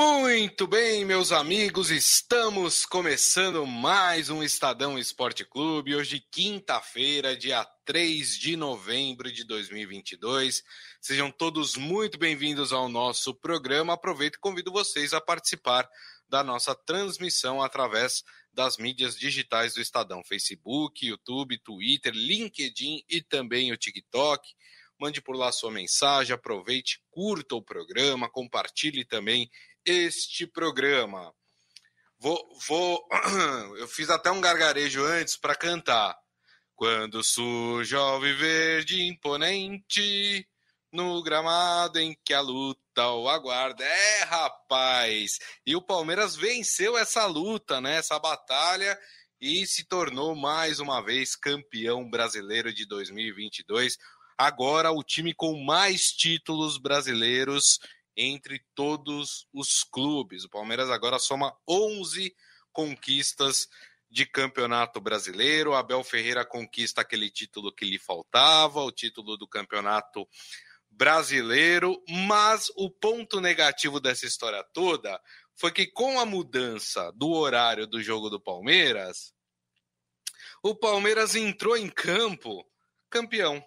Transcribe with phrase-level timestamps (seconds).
[0.00, 5.96] Muito bem, meus amigos, estamos começando mais um Estadão Esporte Clube.
[5.96, 10.62] Hoje, quinta-feira, dia 3 de novembro de 2022.
[11.00, 13.94] Sejam todos muito bem-vindos ao nosso programa.
[13.94, 15.90] Aproveito e convido vocês a participar
[16.28, 18.22] da nossa transmissão através
[18.52, 24.48] das mídias digitais do Estadão: Facebook, YouTube, Twitter, LinkedIn e também o TikTok
[24.98, 29.48] mande por lá sua mensagem, aproveite, curta o programa, compartilhe também
[29.90, 31.32] este programa.
[32.18, 33.06] Vou, vou,
[33.78, 36.16] eu fiz até um gargarejo antes para cantar.
[36.74, 40.46] Quando surge o verde imponente
[40.92, 43.84] no gramado em que a luta o aguarda.
[43.84, 45.38] É, rapaz!
[45.66, 47.96] E o Palmeiras venceu essa luta, né?
[47.96, 48.98] Essa batalha
[49.40, 53.96] e se tornou mais uma vez campeão brasileiro de 2022.
[54.36, 57.78] Agora o time com mais títulos brasileiros
[58.18, 60.44] entre todos os clubes.
[60.44, 62.34] O Palmeiras agora soma 11
[62.72, 63.68] conquistas
[64.10, 65.74] de campeonato brasileiro.
[65.74, 70.28] Abel Ferreira conquista aquele título que lhe faltava, o título do campeonato
[70.90, 72.02] brasileiro.
[72.26, 75.20] Mas o ponto negativo dessa história toda
[75.54, 79.32] foi que, com a mudança do horário do jogo do Palmeiras,
[80.62, 82.66] o Palmeiras entrou em campo
[83.08, 83.64] campeão.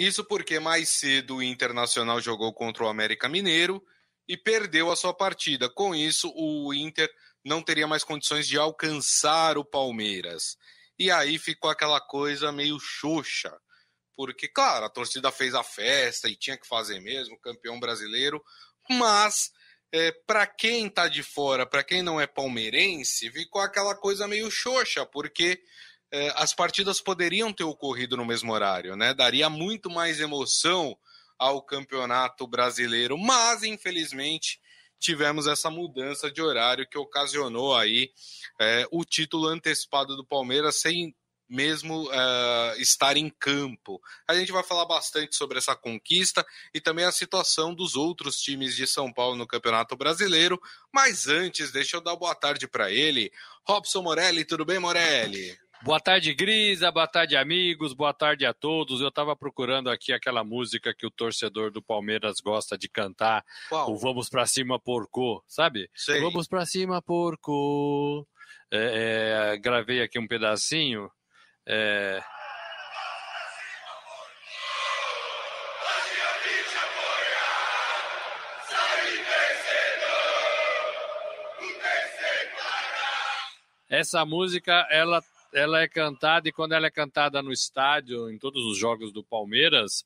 [0.00, 3.84] Isso porque mais cedo o Internacional jogou contra o América Mineiro
[4.26, 5.68] e perdeu a sua partida.
[5.68, 7.06] Com isso, o Inter
[7.44, 10.56] não teria mais condições de alcançar o Palmeiras.
[10.98, 13.54] E aí ficou aquela coisa meio xoxa.
[14.16, 18.42] Porque, claro, a torcida fez a festa e tinha que fazer mesmo, campeão brasileiro,
[18.88, 19.50] mas
[19.92, 24.50] é, para quem está de fora, para quem não é palmeirense, ficou aquela coisa meio
[24.50, 25.62] xoxa, porque
[26.34, 29.14] as partidas poderiam ter ocorrido no mesmo horário, né?
[29.14, 30.96] Daria muito mais emoção
[31.38, 34.60] ao campeonato brasileiro, mas infelizmente
[34.98, 38.10] tivemos essa mudança de horário que ocasionou aí
[38.60, 41.14] é, o título antecipado do Palmeiras sem
[41.48, 44.00] mesmo uh, estar em campo.
[44.28, 48.76] A gente vai falar bastante sobre essa conquista e também a situação dos outros times
[48.76, 50.60] de São Paulo no Campeonato Brasileiro.
[50.94, 53.32] Mas antes, deixa eu dar boa tarde para ele.
[53.66, 55.58] Robson Morelli, tudo bem, Morelli?
[55.82, 56.92] Boa tarde, Grisa.
[56.92, 57.94] Boa tarde, amigos.
[57.94, 59.00] Boa tarde a todos.
[59.00, 63.42] Eu estava procurando aqui aquela música que o torcedor do Palmeiras gosta de cantar.
[63.66, 63.90] Qual?
[63.90, 65.88] O Vamos Pra Cima Porco, sabe?
[65.94, 66.20] Sei.
[66.20, 68.28] Vamos Pra Cima Porco.
[68.70, 71.10] É, é, gravei aqui um pedacinho.
[71.66, 72.22] É...
[83.88, 85.22] Essa música, ela
[85.54, 89.24] ela é cantada e quando ela é cantada no estádio, em todos os jogos do
[89.24, 90.04] Palmeiras,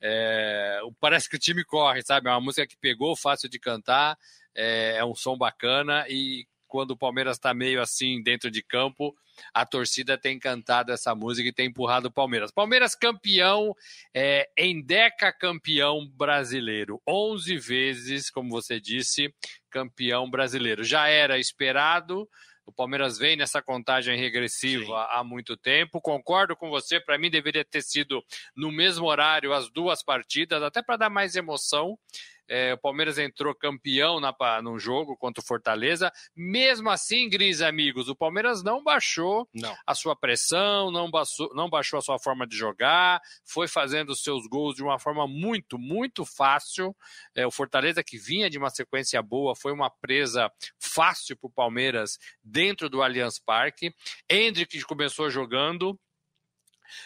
[0.00, 2.28] é, parece que o time corre, sabe?
[2.28, 4.18] É uma música que pegou, fácil de cantar,
[4.54, 9.14] é, é um som bacana e quando o Palmeiras está meio assim dentro de campo,
[9.52, 12.50] a torcida tem cantado essa música e tem empurrado o Palmeiras.
[12.50, 13.74] Palmeiras campeão,
[14.12, 19.32] é, Endeca campeão brasileiro, 11 vezes, como você disse,
[19.70, 20.82] campeão brasileiro.
[20.82, 22.28] Já era esperado,
[22.66, 25.08] o Palmeiras vem nessa contagem regressiva Sim.
[25.10, 26.00] há muito tempo.
[26.00, 28.24] Concordo com você, para mim deveria ter sido
[28.56, 31.98] no mesmo horário as duas partidas, até para dar mais emoção.
[32.48, 36.12] É, o Palmeiras entrou campeão na, num jogo contra o Fortaleza.
[36.36, 39.74] Mesmo assim, Gris, amigos, o Palmeiras não baixou não.
[39.86, 44.22] a sua pressão, não baixou, não baixou a sua forma de jogar, foi fazendo os
[44.22, 46.94] seus gols de uma forma muito, muito fácil.
[47.34, 51.52] É, o Fortaleza, que vinha de uma sequência boa, foi uma presa fácil para o
[51.52, 53.94] Palmeiras dentro do Allianz Parque.
[54.28, 55.98] Hendrick começou jogando,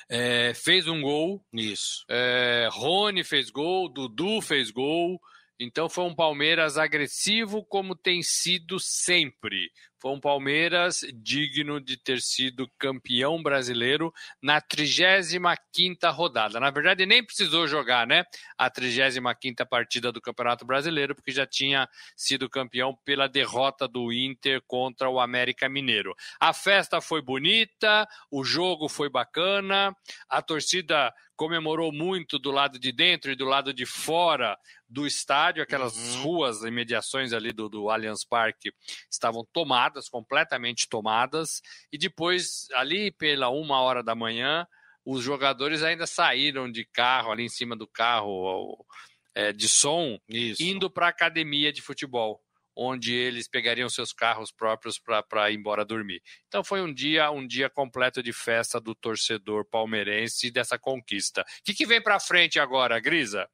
[0.08, 1.42] é, fez um gol.
[1.52, 2.04] Isso.
[2.08, 5.20] É, Rony fez gol, Dudu fez gol.
[5.60, 9.72] Então foi um Palmeiras agressivo como tem sido sempre.
[10.00, 16.60] Foi um Palmeiras digno de ter sido campeão brasileiro na 35ª rodada.
[16.60, 18.24] Na verdade, nem precisou jogar, né?
[18.56, 24.62] A 35ª partida do Campeonato Brasileiro, porque já tinha sido campeão pela derrota do Inter
[24.68, 26.14] contra o América Mineiro.
[26.38, 29.92] A festa foi bonita, o jogo foi bacana,
[30.28, 34.58] a torcida comemorou muito do lado de dentro e do lado de fora
[34.88, 36.22] do estádio, aquelas uhum.
[36.22, 38.72] ruas, imediações ali do, do Allianz Parque
[39.08, 41.62] estavam tomadas, completamente tomadas,
[41.92, 44.66] e depois, ali pela uma hora da manhã,
[45.04, 48.84] os jogadores ainda saíram de carro, ali em cima do carro
[49.32, 50.60] é, de som, Isso.
[50.60, 52.42] indo para a academia de futebol
[52.78, 56.22] onde eles pegariam seus carros próprios para ir embora dormir.
[56.46, 61.40] Então foi um dia, um dia completo de festa do torcedor palmeirense dessa conquista.
[61.40, 63.48] O que, que vem para frente agora, Grisa?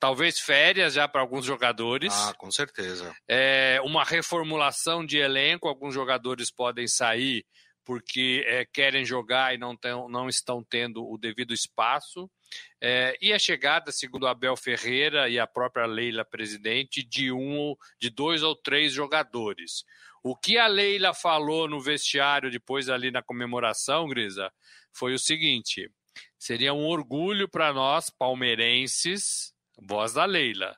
[0.00, 2.14] talvez férias já para alguns jogadores.
[2.14, 3.12] Ah, com certeza.
[3.26, 7.44] É, uma reformulação de elenco, alguns jogadores podem sair
[7.84, 9.76] porque é, querem jogar e não,
[10.08, 12.30] não estão tendo o devido espaço.
[12.80, 18.10] É, e a chegada, segundo Abel Ferreira e a própria Leila presidente, de um, de
[18.10, 19.84] dois ou três jogadores.
[20.22, 24.52] O que a Leila falou no vestiário depois ali na comemoração, Grisa,
[24.92, 25.90] foi o seguinte:
[26.38, 30.76] seria um orgulho para nós palmeirenses, voz da Leila,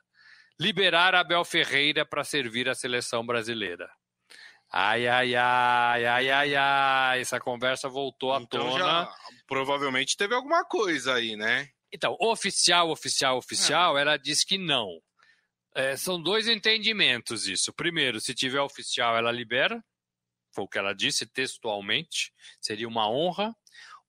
[0.59, 3.89] liberar Abel Ferreira para servir a seleção brasileira.
[4.71, 8.79] Ai, ai, ai, ai, ai, ai, essa conversa voltou à então tona.
[8.79, 9.15] Já,
[9.45, 11.69] provavelmente teve alguma coisa aí, né?
[11.91, 14.01] Então, oficial, oficial, oficial, é.
[14.01, 14.87] ela diz que não.
[15.75, 17.73] É, são dois entendimentos isso.
[17.73, 19.83] Primeiro, se tiver oficial, ela libera,
[20.53, 23.53] foi o que ela disse textualmente, seria uma honra.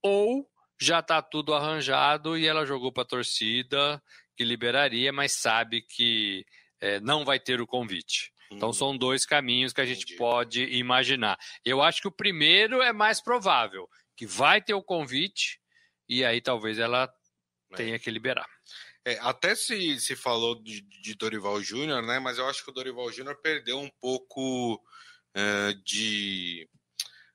[0.00, 0.49] Ou
[0.81, 4.03] já está tudo arranjado e ela jogou para a torcida
[4.37, 6.44] que liberaria, mas sabe que
[6.81, 8.32] é, não vai ter o convite.
[8.53, 8.73] Então uhum.
[8.73, 10.17] são dois caminhos que a gente Entendi.
[10.17, 11.39] pode imaginar.
[11.65, 15.61] Eu acho que o primeiro é mais provável, que vai ter o convite
[16.09, 17.13] e aí talvez ela
[17.73, 17.77] é.
[17.77, 18.49] tenha que liberar.
[19.05, 22.21] É, até se, se falou de, de Dorival Júnior, né?
[22.21, 26.69] Mas eu acho que o Dorival Júnior perdeu um pouco uh, de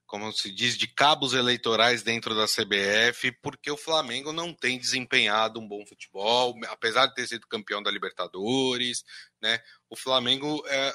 [0.08, 5.60] como se diz, de cabos eleitorais dentro da CBF, porque o Flamengo não tem desempenhado
[5.60, 9.04] um bom futebol, apesar de ter sido campeão da Libertadores,
[9.42, 9.60] né?
[9.90, 10.94] O Flamengo é,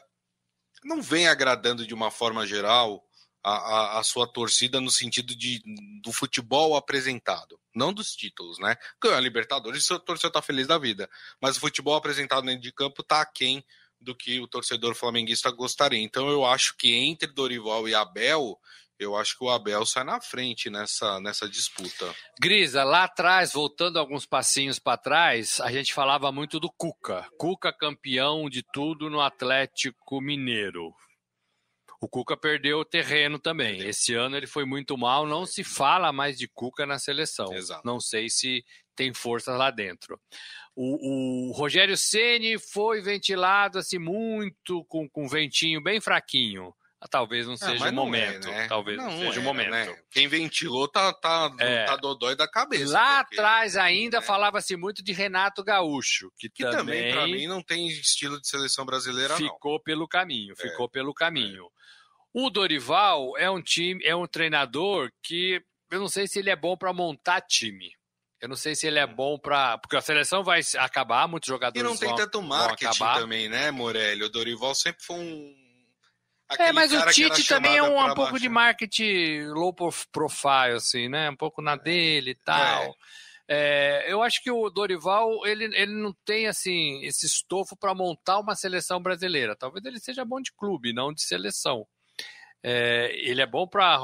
[0.84, 3.04] não vem agradando de uma forma geral
[3.42, 5.62] a, a, a, sua torcida no sentido de,
[6.00, 8.76] do futebol apresentado, não dos títulos, né?
[9.02, 12.72] Ganhou a Libertadores, o torcedor está feliz da vida, mas o futebol apresentado dentro de
[12.72, 13.64] campo está aquém
[14.00, 16.00] do que o torcedor flamenguista gostaria.
[16.00, 18.58] Então eu acho que entre Dorival e Abel,
[19.02, 22.14] eu acho que o Abel sai na frente nessa, nessa disputa.
[22.40, 27.28] Grisa, lá atrás, voltando alguns passinhos para trás, a gente falava muito do Cuca.
[27.38, 30.94] Cuca campeão de tudo no Atlético Mineiro.
[32.00, 33.80] O Cuca perdeu o terreno também.
[33.80, 37.54] Esse ano ele foi muito mal, não se fala mais de Cuca na seleção.
[37.54, 37.82] Exato.
[37.84, 38.64] Não sei se
[38.96, 40.20] tem força lá dentro.
[40.74, 46.74] O, o Rogério Ceni foi ventilado assim muito com, com ventinho bem fraquinho.
[47.02, 48.48] Ah, talvez não ah, seja ah, o momento.
[48.48, 48.68] É, né?
[48.68, 49.70] Talvez não, não seja o momento.
[49.70, 49.92] Né?
[50.08, 51.84] Quem ventilou tá, tá, é.
[51.84, 52.92] tá dodói da cabeça.
[52.92, 54.22] Lá atrás ainda é.
[54.22, 58.46] falava-se muito de Renato Gaúcho, que, que também, também para mim, não tem estilo de
[58.46, 59.82] seleção brasileira, ficou não.
[59.82, 60.62] pelo caminho, é.
[60.62, 61.68] ficou pelo caminho.
[62.32, 65.60] O Dorival é um time, é um treinador que
[65.90, 67.90] eu não sei se ele é bom para montar time.
[68.40, 69.76] Eu não sei se ele é bom para.
[69.78, 71.80] Porque a seleção vai acabar, muitos jogadores.
[71.80, 74.24] E não tem vão, tanto marketing também, né, Morelli?
[74.24, 75.62] O Dorival sempre foi um
[76.58, 79.74] é, mas o Tite também é um, um pouco de marketing low
[80.10, 81.30] profile, assim, né?
[81.30, 82.82] Um pouco na dele e tal.
[82.84, 82.92] É.
[83.48, 88.38] É, eu acho que o Dorival ele, ele não tem assim esse estofo para montar
[88.38, 89.56] uma seleção brasileira.
[89.56, 91.86] Talvez ele seja bom de clube, não de seleção.
[92.62, 93.98] É, ele é bom para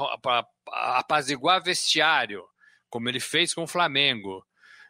[0.67, 2.43] apaziguar vestiário,
[2.89, 4.45] como ele fez com o Flamengo.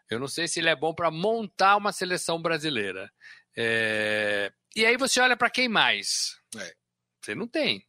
[0.09, 3.09] Eu não sei se ele é bom para montar uma seleção brasileira.
[3.55, 6.35] É, e aí você olha para quem mais?
[6.57, 6.73] É.
[7.21, 7.85] Você não tem.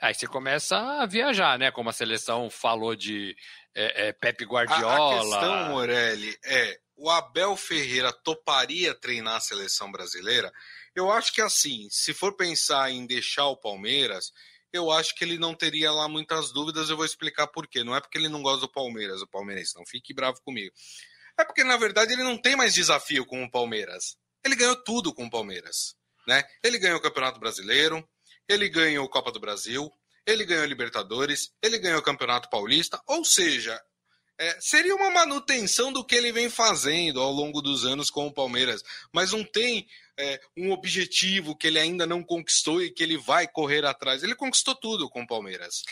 [0.00, 1.70] Aí você começa a viajar, né?
[1.70, 3.34] Como a seleção falou de
[3.74, 5.14] é, é, Pepe Guardiola.
[5.14, 10.52] A, a questão, Morelli, é o Abel Ferreira toparia treinar a seleção brasileira?
[10.94, 14.32] Eu acho que assim, se for pensar em deixar o Palmeiras,
[14.72, 16.90] eu acho que ele não teria lá muitas dúvidas.
[16.90, 17.82] Eu vou explicar por quê.
[17.82, 20.74] Não é porque ele não gosta do Palmeiras, o palmeirense, não fique bravo comigo.
[21.38, 24.16] É porque, na verdade, ele não tem mais desafio com o Palmeiras.
[24.44, 25.94] Ele ganhou tudo com o Palmeiras.
[26.26, 26.44] Né?
[26.62, 28.06] Ele ganhou o Campeonato Brasileiro,
[28.48, 29.90] ele ganhou a Copa do Brasil,
[30.26, 33.80] ele ganhou a Libertadores, ele ganhou o Campeonato Paulista, ou seja,
[34.38, 38.32] é, seria uma manutenção do que ele vem fazendo ao longo dos anos com o
[38.32, 39.86] Palmeiras, mas não tem
[40.18, 44.22] é, um objetivo que ele ainda não conquistou e que ele vai correr atrás.
[44.22, 45.82] Ele conquistou tudo com o Palmeiras.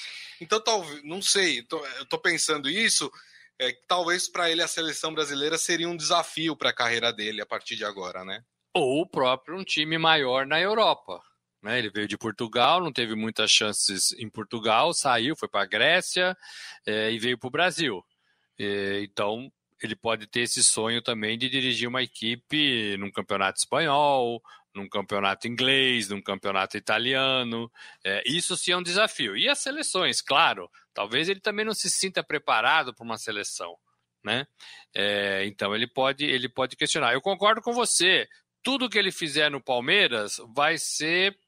[0.40, 3.10] Então, talvez, não sei, tô, eu estou pensando isso.
[3.58, 7.46] É, talvez para ele a seleção brasileira seria um desafio para a carreira dele a
[7.46, 8.44] partir de agora, né?
[8.74, 11.22] Ou o próprio um time maior na Europa.
[11.62, 11.78] Né?
[11.78, 16.36] Ele veio de Portugal, não teve muitas chances em Portugal, saiu, foi para a Grécia
[16.86, 18.04] é, e veio para o Brasil.
[18.58, 19.50] É, então,
[19.82, 24.42] ele pode ter esse sonho também de dirigir uma equipe num campeonato espanhol,
[24.74, 27.70] num campeonato inglês, num campeonato italiano.
[28.04, 29.36] É, isso sim é um desafio.
[29.36, 33.76] E as seleções, claro, talvez ele também não se sinta preparado para uma seleção.
[34.22, 34.46] Né?
[34.94, 37.12] É, então ele pode, ele pode questionar.
[37.12, 38.26] Eu concordo com você
[38.64, 41.38] tudo que ele fizer no Palmeiras vai ser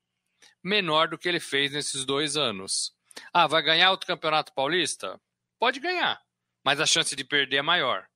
[0.63, 2.95] menor do que ele fez nesses dois anos.
[3.33, 5.19] Ah, vai ganhar outro Campeonato Paulista?
[5.59, 6.21] Pode ganhar,
[6.63, 8.07] mas a chance de perder é maior.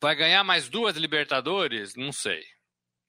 [0.00, 1.96] Vai ganhar mais duas Libertadores?
[1.96, 2.44] Não sei.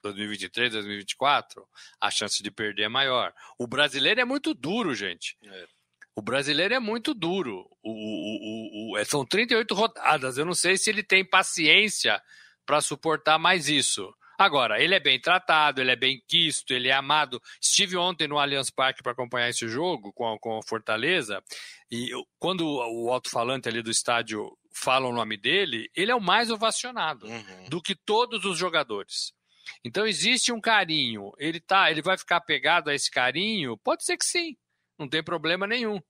[0.02, 1.66] 2023, 2024,
[2.02, 3.34] a chance de perder é maior.
[3.58, 5.38] O brasileiro é muito duro, gente.
[5.44, 5.68] É.
[6.16, 7.66] O brasileiro é muito duro.
[7.82, 10.38] O, o, o, é, são 38 rodadas.
[10.38, 12.22] Eu não sei se ele tem paciência
[12.66, 14.14] para suportar mais isso.
[14.38, 17.42] Agora, ele é bem tratado, ele é bem quisto, ele é amado.
[17.62, 21.44] Estive ontem no Allianz Parque para acompanhar esse jogo com a, com a Fortaleza,
[21.92, 22.10] e
[22.40, 27.28] quando o alto-falante ali do estádio fala o nome dele, ele é o mais ovacionado
[27.28, 27.70] uhum.
[27.70, 29.32] do que todos os jogadores.
[29.84, 31.32] Então existe um carinho.
[31.38, 33.78] Ele tá, ele vai ficar pegado a esse carinho?
[33.78, 34.58] Pode ser que sim.
[34.98, 36.02] Não tem problema nenhum.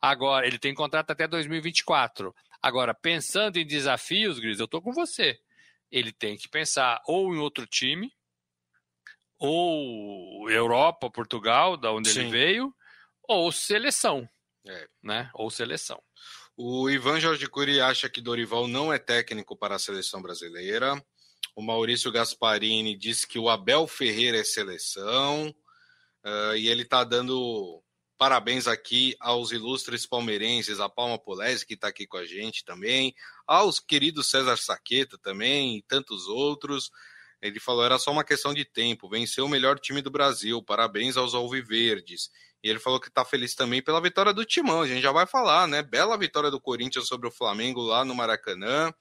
[0.00, 2.34] Agora, ele tem contrato até 2024.
[2.62, 5.38] Agora, pensando em desafios, Gris, eu tô com você.
[5.90, 8.12] Ele tem que pensar ou em outro time,
[9.38, 12.20] ou Europa, Portugal, da onde sim.
[12.20, 12.74] ele veio,
[13.28, 14.28] ou seleção.
[14.66, 14.88] É.
[15.02, 15.30] Né?
[15.34, 16.02] Ou seleção.
[16.56, 21.00] O Ivan Jorge Cury acha que Dorival não é técnico para a seleção brasileira.
[21.54, 25.54] O Maurício Gasparini diz que o Abel Ferreira é seleção.
[26.24, 27.82] Uh, e ele está dando
[28.18, 33.14] parabéns aqui aos ilustres palmeirenses, a Palma Polese, que está aqui com a gente também,
[33.48, 36.90] aos queridos César Saqueta também, e tantos outros.
[37.40, 41.16] Ele falou: era só uma questão de tempo, venceu o melhor time do Brasil, parabéns
[41.16, 42.30] aos Alviverdes.
[42.62, 44.82] E ele falou que está feliz também pela vitória do Timão.
[44.82, 45.82] A gente já vai falar, né?
[45.82, 48.92] Bela vitória do Corinthians sobre o Flamengo lá no Maracanã,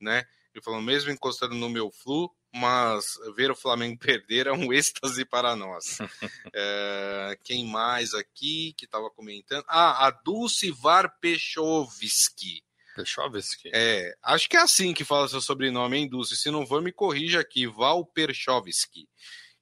[0.00, 0.24] né?
[0.54, 5.24] Ele falou, mesmo encostando no meu flu, mas ver o Flamengo perder é um êxtase
[5.24, 5.98] para nós.
[6.54, 9.64] é, quem mais aqui que estava comentando?
[9.68, 12.62] Ah, a Dulce Varpechovski.
[12.94, 13.70] Perchovski?
[13.74, 16.36] É, acho que é assim que fala seu sobrenome, hein, Dulce?
[16.36, 19.08] Se não for, me corrija aqui, Val Perchovski.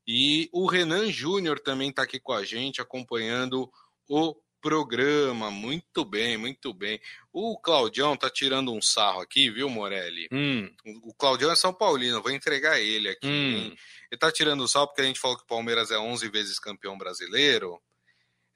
[0.06, 3.70] E o Renan Júnior também está aqui com a gente, acompanhando
[4.08, 5.50] o programa.
[5.50, 7.00] Muito bem, muito bem.
[7.32, 10.28] O Claudião tá tirando um sarro aqui, viu, Morelli?
[10.32, 10.70] Hum.
[11.02, 13.26] O Claudião é São Paulino, vou entregar ele aqui.
[13.26, 13.74] Hum.
[14.10, 16.58] Ele tá tirando um sarro porque a gente falou que o Palmeiras é 11 vezes
[16.58, 17.80] campeão brasileiro.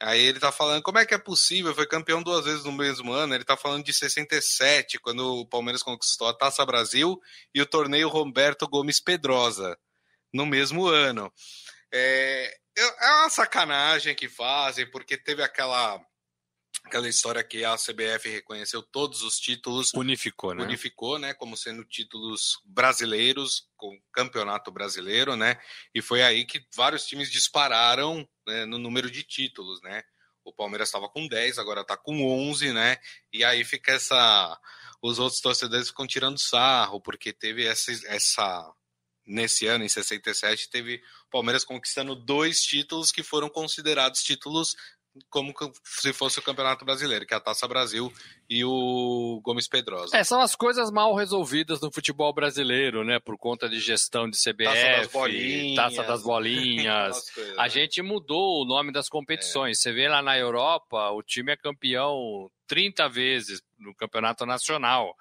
[0.01, 1.75] Aí ele tá falando, como é que é possível?
[1.75, 3.35] Foi campeão duas vezes no mesmo ano.
[3.35, 7.19] Ele tá falando de 67, quando o Palmeiras conquistou a Taça Brasil
[7.55, 9.79] e o torneio Roberto Gomes Pedrosa
[10.33, 11.33] no mesmo ano.
[11.93, 15.99] É, é uma sacanagem que fazem, porque teve aquela
[16.87, 19.93] aquela história que a CBF reconheceu todos os títulos.
[19.93, 20.63] Unificou, né?
[20.63, 21.35] Unificou, né?
[21.35, 25.61] Como sendo títulos brasileiros, com campeonato brasileiro, né?
[25.93, 30.03] E foi aí que vários times dispararam né, no número de títulos, né?
[30.45, 32.97] O Palmeiras estava com 10, agora está com 11, né?
[33.33, 34.59] E aí fica essa.
[35.03, 38.73] Os outros torcedores ficam tirando sarro, porque teve essa, essa
[39.27, 44.77] nesse ano, em 67, teve o Palmeiras conquistando dois títulos que foram considerados títulos
[45.29, 45.55] como
[45.85, 48.13] se fosse o Campeonato Brasileiro, que é a Taça Brasil
[48.49, 50.17] e o Gomes Pedrosa.
[50.17, 53.19] É, são as coisas mal resolvidas no futebol brasileiro, né?
[53.19, 57.31] Por conta de gestão de CBF, Taça das Bolinhas, taça das bolinhas.
[57.35, 57.69] coisas, a né?
[57.69, 59.79] gente mudou o nome das competições.
[59.79, 59.83] É.
[59.83, 65.15] Você vê lá na Europa, o time é campeão 30 vezes no Campeonato Nacional.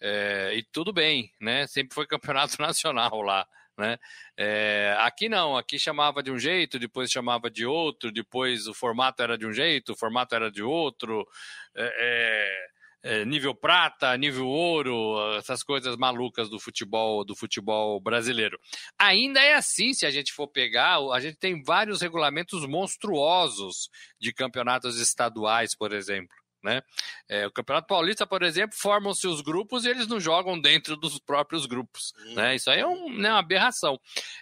[0.00, 1.66] É, e tudo bem, né?
[1.66, 3.46] Sempre foi campeonato nacional lá.
[3.76, 3.98] Né?
[4.36, 9.22] É, aqui não, aqui chamava de um jeito, depois chamava de outro, depois o formato
[9.22, 11.26] era de um jeito, o formato era de outro,
[11.74, 12.68] é,
[13.04, 18.58] é, é nível prata, nível ouro, essas coisas malucas do futebol do futebol brasileiro.
[18.98, 23.88] Ainda é assim, se a gente for pegar, a gente tem vários regulamentos monstruosos
[24.20, 26.41] de campeonatos estaduais, por exemplo.
[26.62, 26.80] Né?
[27.28, 31.18] É, o Campeonato Paulista, por exemplo, formam-se os grupos e eles não jogam dentro dos
[31.18, 32.12] próprios grupos.
[32.34, 32.54] Né?
[32.54, 33.98] Isso aí é, um, né, uma aberração.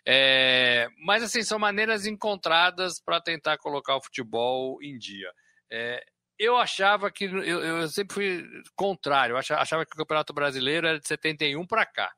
[0.07, 5.33] É, mas, assim, são maneiras encontradas para tentar colocar o futebol em dia.
[5.71, 6.05] É,
[6.39, 7.25] eu achava que.
[7.25, 9.35] Eu, eu, sempre fui contrário.
[9.35, 12.13] Eu achava, achava, que o Campeonato Brasileiro era de 71 para cá.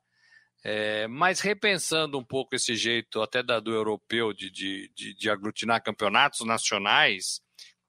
[0.65, 5.29] É, mas repensando um pouco esse jeito, até da, do europeu, de, de, de, de
[5.29, 7.41] aglutinar campeonatos nacionais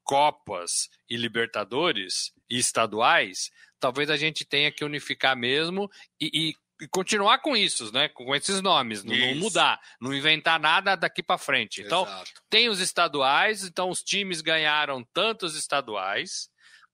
[0.03, 6.87] Copas e Libertadores e estaduais, talvez a gente tenha que unificar mesmo e, e, e
[6.87, 8.09] continuar com isso, né?
[8.09, 11.81] Com esses nomes, não, não mudar, não inventar nada daqui para frente.
[11.81, 12.31] Então, Exato.
[12.49, 16.49] tem os estaduais, então os times ganharam tantos estaduais,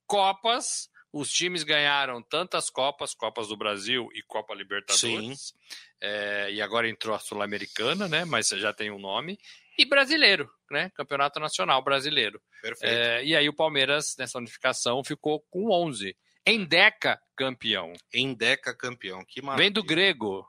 [0.08, 5.54] Copas, os times ganharam tantas Copas, Copas do Brasil e Copa Libertadores.
[6.02, 8.26] É, e agora entrou a Sul-Americana, né?
[8.26, 9.38] Mas já tem um nome
[9.80, 10.92] e brasileiro, né?
[10.94, 12.42] Campeonato Nacional Brasileiro.
[12.62, 12.94] Perfeito.
[12.94, 16.16] É, e aí o Palmeiras, nessa unificação, ficou com 11.
[16.46, 17.94] Endeca campeão.
[18.14, 19.66] Endeca campeão, que maravilha.
[19.66, 20.46] Vem do grego.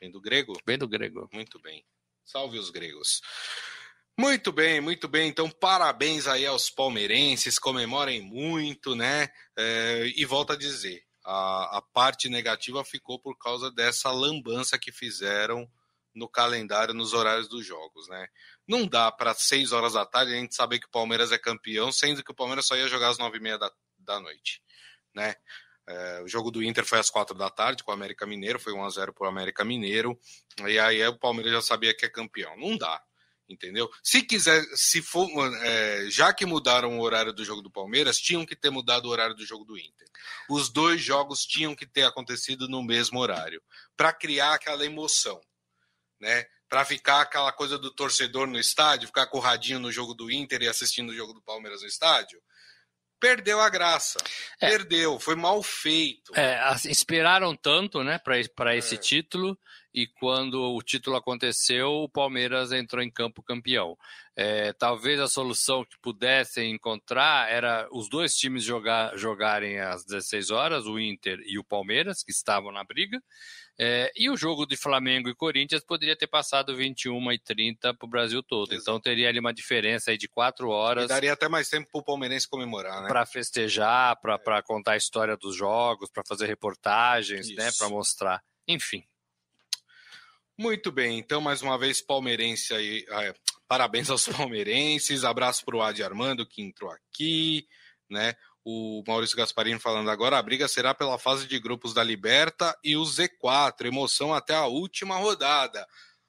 [0.00, 0.54] Vem do grego?
[0.66, 1.28] Vem do grego.
[1.30, 1.84] Muito bem.
[2.24, 3.20] Salve os gregos.
[4.18, 5.28] Muito bem, muito bem.
[5.28, 9.28] Então, parabéns aí aos palmeirenses, comemorem muito, né?
[9.56, 14.90] É, e volto a dizer, a, a parte negativa ficou por causa dessa lambança que
[14.90, 15.70] fizeram
[16.18, 18.26] no calendário, nos horários dos jogos, né?
[18.66, 21.90] Não dá para seis horas da tarde a gente saber que o Palmeiras é campeão,
[21.92, 24.62] sendo que o Palmeiras só ia jogar às nove e meia da, da noite,
[25.14, 25.34] né?
[25.88, 28.74] É, o jogo do Inter foi às quatro da tarde com o América Mineiro, foi
[28.74, 30.18] 1 a 0 para o América Mineiro,
[30.66, 32.54] e aí o Palmeiras já sabia que é campeão.
[32.58, 33.02] Não dá,
[33.48, 33.88] entendeu?
[34.02, 35.26] Se quiser, se for,
[35.62, 39.08] é, já que mudaram o horário do jogo do Palmeiras, tinham que ter mudado o
[39.08, 40.06] horário do jogo do Inter.
[40.50, 43.62] Os dois jogos tinham que ter acontecido no mesmo horário,
[43.96, 45.40] para criar aquela emoção
[46.20, 46.44] né?
[46.68, 50.68] Para ficar aquela coisa do torcedor no estádio, ficar corradinho no jogo do Inter e
[50.68, 52.40] assistindo o jogo do Palmeiras no estádio,
[53.18, 54.18] perdeu a graça.
[54.60, 54.68] É.
[54.68, 56.32] Perdeu, foi mal feito.
[56.34, 58.98] É, esperaram tanto, né, para esse é.
[58.98, 59.58] título
[59.92, 63.96] e quando o título aconteceu, o Palmeiras entrou em campo campeão.
[64.36, 70.50] É, talvez a solução que pudessem encontrar era os dois times jogar, jogarem às 16
[70.50, 73.20] horas, o Inter e o Palmeiras, que estavam na briga.
[73.80, 78.06] É, e o jogo de Flamengo e Corinthians poderia ter passado 21 e 30 para
[78.06, 78.72] o Brasil todo.
[78.72, 78.82] Exato.
[78.82, 81.04] Então teria ali uma diferença de quatro horas.
[81.04, 83.08] E daria até mais tempo para o palmeirense comemorar, né?
[83.08, 84.62] Para festejar, para é.
[84.62, 87.70] contar a história dos jogos, para fazer reportagens, né?
[87.78, 88.42] Para mostrar.
[88.66, 89.04] Enfim.
[90.58, 93.06] Muito bem, então mais uma vez palmeirense aí.
[93.10, 93.32] Ah,
[93.68, 97.64] parabéns aos palmeirenses, abraço para o Adi Armando que entrou aqui,
[98.10, 98.34] né?
[98.70, 102.98] O Maurício Gasparini falando agora, a briga será pela fase de grupos da Liberta e
[102.98, 105.86] o Z4, emoção até a última rodada.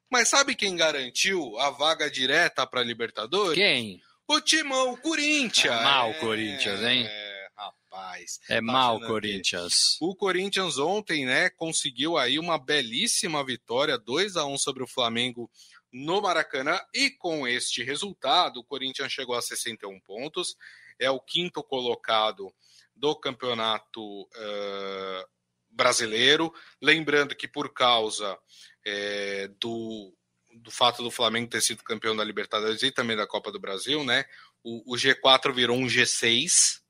[0.10, 3.56] Mas sabe quem garantiu a vaga direta para Libertadores?
[3.56, 4.02] Quem?
[4.26, 5.82] O Timão, o Corinthians.
[5.82, 7.06] É mal Corinthians, hein?
[7.06, 8.40] É, rapaz.
[8.50, 9.98] É mal Corinthians.
[10.00, 15.52] O Corinthians ontem, né, conseguiu aí uma belíssima vitória, 2 a 1 sobre o Flamengo
[15.92, 20.56] no Maracanã e com este resultado, o Corinthians chegou a 61 pontos
[21.00, 22.54] é o quinto colocado
[22.96, 25.26] do campeonato uh,
[25.70, 26.54] brasileiro.
[26.82, 28.38] Lembrando que, por causa
[28.86, 30.14] é, do,
[30.62, 34.04] do fato do Flamengo ter sido campeão da Libertadores e também da Copa do Brasil,
[34.04, 34.26] né?
[34.64, 36.82] O, o G4 virou um G6.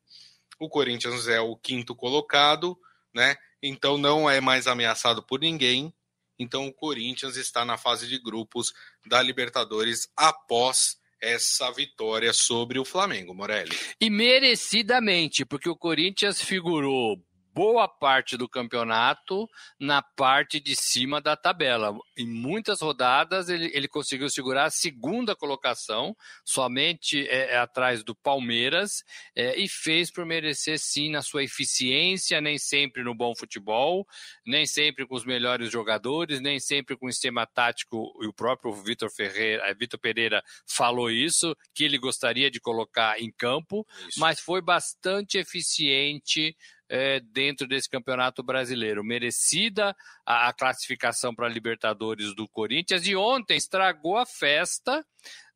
[0.60, 2.78] O Corinthians é o quinto colocado,
[3.14, 3.38] né?
[3.62, 5.94] Então não é mais ameaçado por ninguém.
[6.38, 8.74] Então o Corinthians está na fase de grupos
[9.06, 13.78] da Libertadores após essa vitória sobre o Flamengo, Morelli.
[14.00, 17.18] E merecidamente, porque o Corinthians figurou
[17.54, 19.48] boa parte do campeonato
[19.80, 21.94] na parte de cima da tabela.
[22.20, 28.14] Em muitas rodadas ele, ele conseguiu segurar a segunda colocação, somente é, é, atrás do
[28.14, 34.06] Palmeiras, é, e fez por merecer sim na sua eficiência, nem sempre no bom futebol,
[34.46, 38.74] nem sempre com os melhores jogadores, nem sempre com o sistema tático, e o próprio
[38.74, 44.20] Vitor Ferreira, é, Vitor Pereira falou isso, que ele gostaria de colocar em campo, isso.
[44.20, 46.54] mas foi bastante eficiente
[46.90, 49.04] é, dentro desse campeonato brasileiro.
[49.04, 49.96] Merecida
[50.30, 55.04] a, a classificação para a Libertadores do Corinthians e ontem estragou a festa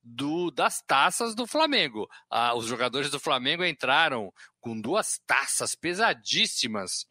[0.03, 2.09] do, das taças do Flamengo.
[2.29, 7.05] Ah, os jogadores do Flamengo entraram com duas taças pesadíssimas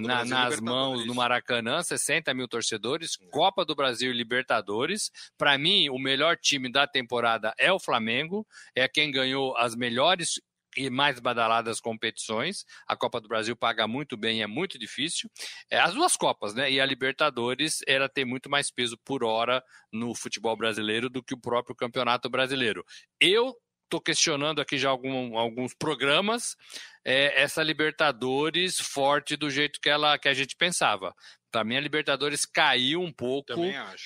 [0.00, 5.10] na, nas mãos no Maracanã, 60 mil torcedores, Copa do Brasil e Libertadores.
[5.36, 10.40] Para mim, o melhor time da temporada é o Flamengo, é quem ganhou as melhores
[10.78, 12.64] e mais badaladas competições.
[12.86, 15.28] A Copa do Brasil paga muito bem, é muito difícil.
[15.68, 16.70] É, as duas Copas, né?
[16.70, 19.62] E a Libertadores era ter muito mais peso por hora
[19.92, 22.84] no futebol brasileiro do que o próprio Campeonato Brasileiro.
[23.20, 26.54] Eu estou questionando aqui já algum, alguns programas
[27.04, 31.14] é, essa Libertadores forte do jeito que ela que a gente pensava.
[31.50, 33.54] Para mim, a Libertadores caiu um pouco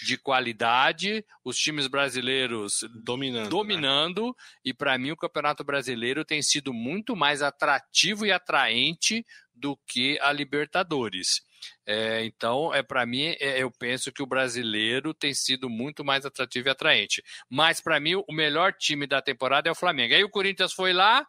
[0.04, 3.44] de qualidade, os times brasileiros dominando.
[3.44, 3.50] Né?
[3.50, 4.32] dominando né?
[4.64, 10.18] E para mim, o Campeonato Brasileiro tem sido muito mais atrativo e atraente do que
[10.20, 11.42] a Libertadores.
[11.86, 16.24] É, então, é para mim, é, eu penso que o brasileiro tem sido muito mais
[16.24, 17.22] atrativo e atraente.
[17.48, 20.14] Mas para mim, o melhor time da temporada é o Flamengo.
[20.14, 21.26] Aí o Corinthians foi lá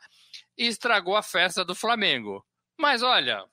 [0.58, 2.46] e estragou a festa do Flamengo.
[2.80, 3.46] Mas olha,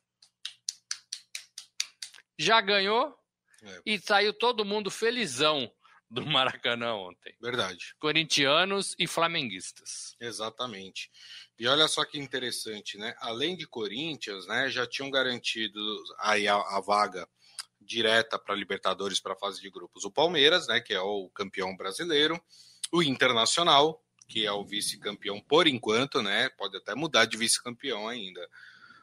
[2.40, 3.14] já ganhou
[3.62, 3.83] é.
[3.85, 5.70] e saiu todo mundo felizão
[6.11, 7.35] do Maracanã ontem.
[7.40, 7.94] Verdade.
[7.98, 10.16] Corintianos e flamenguistas.
[10.18, 11.11] Exatamente.
[11.59, 13.14] E olha só que interessante, né?
[13.18, 15.79] Além de Corinthians, né, já tinham garantido
[16.18, 17.29] aí a, a vaga
[17.79, 20.05] direta para Libertadores para a fase de grupos.
[20.05, 22.40] O Palmeiras, né, que é o campeão brasileiro,
[22.90, 26.48] o Internacional, que é o vice-campeão por enquanto, né?
[26.50, 28.48] Pode até mudar de vice-campeão ainda.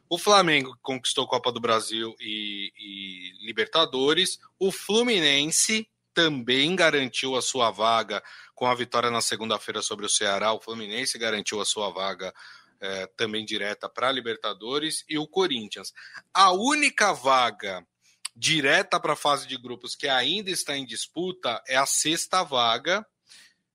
[0.10, 4.40] O Flamengo conquistou Copa do Brasil e, e Libertadores.
[4.60, 8.24] O Fluminense também garantiu a sua vaga
[8.56, 10.54] com a vitória na segunda-feira sobre o Ceará.
[10.54, 12.34] O Fluminense garantiu a sua vaga
[12.80, 15.94] é, também direta para Libertadores, e o Corinthians.
[16.34, 17.86] A única vaga
[18.36, 23.06] direta para a fase de grupos que ainda está em disputa é a sexta vaga,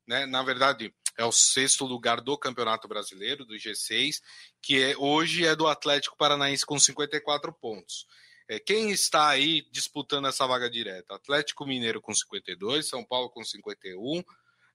[0.06, 0.24] né?
[0.26, 4.20] Na verdade, é o sexto lugar do Campeonato Brasileiro, do G6,
[4.62, 8.06] que é, hoje é do Atlético Paranaense com 54 pontos.
[8.48, 11.14] É, quem está aí disputando essa vaga direta?
[11.14, 14.22] Atlético Mineiro com 52, São Paulo com 51,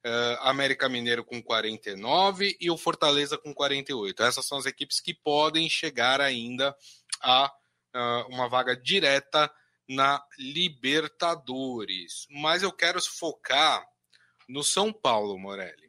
[0.06, 4.23] Uh, América Mineiro com 49 e o Fortaleza com 48.
[4.23, 6.73] Essas são as equipes que podem chegar ainda
[7.21, 7.52] a
[7.93, 9.52] uh, uma vaga direta
[9.89, 12.26] na Libertadores.
[12.30, 13.86] Mas eu quero focar
[14.47, 15.87] no São Paulo, Morelli.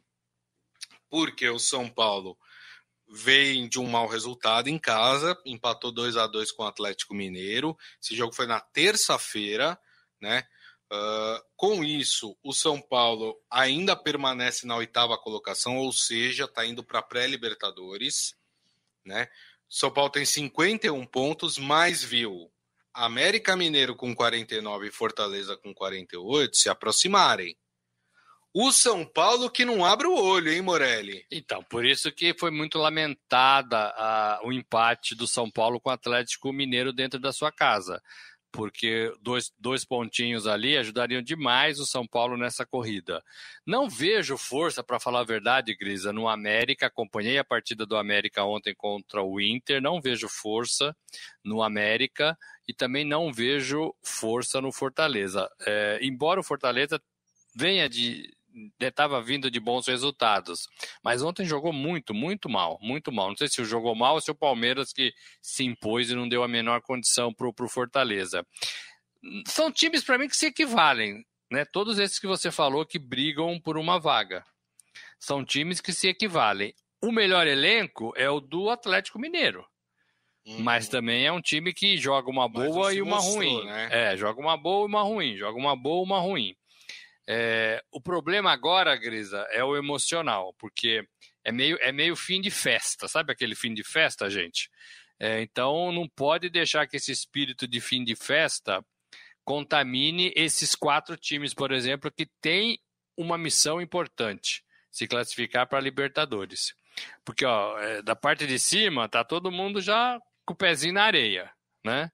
[1.09, 2.37] Porque o São Paulo
[3.11, 7.75] vem de um mau resultado em casa, empatou 2 a 2 com o Atlético Mineiro.
[8.01, 9.79] Esse jogo foi na terça-feira,
[10.21, 10.43] né?
[10.91, 16.83] Uh, com isso, o São Paulo ainda permanece na oitava colocação, ou seja, está indo
[16.83, 18.35] para pré-Libertadores.
[19.05, 19.27] Né?
[19.67, 22.51] São Paulo tem 51 pontos, mais viu
[22.91, 27.55] América Mineiro com 49 e Fortaleza com 48 se aproximarem.
[28.53, 31.23] O São Paulo que não abre o olho, hein, Morelli?
[31.31, 35.93] Então, por isso que foi muito lamentada a, o empate do São Paulo com o
[35.93, 38.01] Atlético Mineiro dentro da sua casa
[38.51, 43.23] porque dois, dois pontinhos ali ajudariam demais o São Paulo nessa corrida.
[43.65, 46.87] Não vejo força, para falar a verdade, Grisa, no América.
[46.87, 50.95] Acompanhei a partida do América ontem contra o Inter, não vejo força
[51.43, 55.49] no América e também não vejo força no Fortaleza.
[55.65, 57.01] É, embora o Fortaleza
[57.55, 58.33] venha de,
[58.79, 60.67] estava vindo de bons resultados.
[61.03, 63.29] Mas ontem jogou muito, muito mal, muito mal.
[63.29, 66.43] Não sei se jogou mal ou se o Palmeiras que se impôs e não deu
[66.43, 68.45] a menor condição para o Fortaleza.
[69.47, 71.65] São times para mim que se equivalem, né?
[71.65, 74.43] Todos esses que você falou que brigam por uma vaga.
[75.19, 76.73] São times que se equivalem.
[77.01, 79.65] O melhor elenco é o do Atlético Mineiro.
[80.45, 80.61] Uhum.
[80.61, 83.65] Mas também é um time que joga uma boa e uma mostrou, ruim.
[83.65, 83.89] Né?
[83.91, 85.37] É, joga uma boa e uma ruim.
[85.37, 86.55] Joga uma boa e uma ruim.
[87.31, 91.07] É, o problema agora, Grisa, é o emocional, porque
[91.43, 94.67] é meio, é meio fim de festa, sabe aquele fim de festa, gente?
[95.19, 98.83] É, então não pode deixar que esse espírito de fim de festa
[99.45, 102.79] contamine esses quatro times, por exemplo, que têm
[103.15, 106.73] uma missão importante: se classificar para a Libertadores.
[107.23, 111.03] Porque ó, é, da parte de cima tá todo mundo já com o pezinho na
[111.03, 111.51] areia,
[111.85, 112.11] né?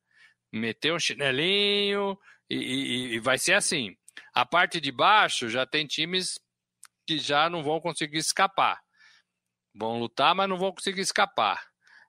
[0.51, 3.95] Meter um chinelinho e, e, e vai ser assim.
[4.33, 6.39] A parte de baixo já tem times
[7.07, 8.81] que já não vão conseguir escapar.
[9.73, 11.61] Vão lutar, mas não vão conseguir escapar.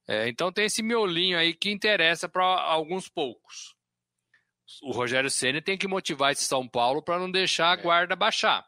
[0.09, 3.75] É, então tem esse miolinho aí que interessa para alguns poucos.
[4.83, 7.83] O Rogério Ceni tem que motivar esse São Paulo para não deixar a é.
[7.83, 8.65] guarda baixar.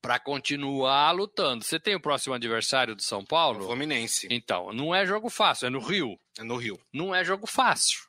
[0.00, 1.64] Para continuar lutando.
[1.64, 3.64] Você tem o próximo adversário do São Paulo?
[3.64, 4.28] O Fluminense.
[4.30, 6.18] Então, não é jogo fácil, é no Rio.
[6.38, 6.78] É no Rio.
[6.92, 8.00] Não é jogo fácil.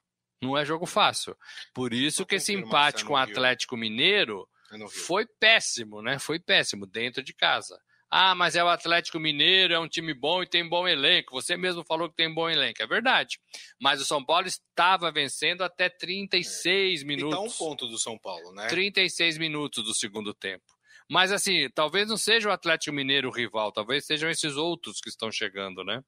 [0.41, 1.36] Não é jogo fácil.
[1.74, 4.48] Por isso que esse empate com o Atlético Mineiro
[4.89, 6.19] foi péssimo, né?
[6.19, 7.80] Foi péssimo dentro de casa.
[8.10, 11.34] Ah, mas é o Atlético Mineiro, é um time bom e tem bom elenco.
[11.34, 12.82] Você mesmo falou que tem bom elenco.
[12.82, 13.39] É verdade.
[13.82, 17.06] Mas o São Paulo estava vencendo até 36 é.
[17.06, 17.34] minutos.
[17.34, 18.67] E tá um ponto do São Paulo, né?
[18.67, 20.63] 36 minutos do segundo tempo.
[21.10, 25.10] Mas assim, talvez não seja o Atlético Mineiro o rival, talvez sejam esses outros que
[25.10, 26.02] estão chegando, né?